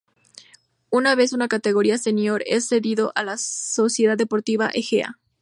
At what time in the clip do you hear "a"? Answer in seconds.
3.13-3.23